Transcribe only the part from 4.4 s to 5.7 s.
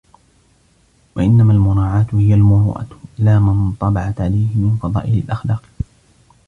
مِنْ فَضَائِلِ الْأَخْلَاقِ